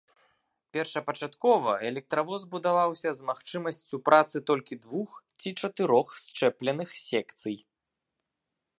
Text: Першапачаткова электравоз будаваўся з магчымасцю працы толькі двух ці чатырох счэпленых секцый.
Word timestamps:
Першапачаткова 0.77 1.75
электравоз 1.89 2.41
будаваўся 2.55 3.09
з 3.19 3.29
магчымасцю 3.29 3.95
працы 4.11 4.37
толькі 4.51 4.81
двух 4.89 5.09
ці 5.43 5.49
чатырох 5.61 6.07
счэпленых 6.27 6.89
секцый. 7.09 7.57